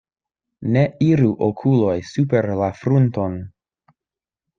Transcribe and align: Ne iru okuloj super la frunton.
Ne 0.77 0.81
iru 1.07 1.27
okuloj 1.47 1.93
super 2.13 2.47
la 2.61 2.71
frunton. 2.79 3.37